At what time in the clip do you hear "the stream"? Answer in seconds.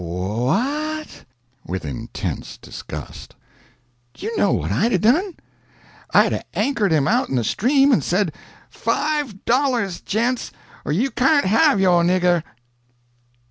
7.35-7.91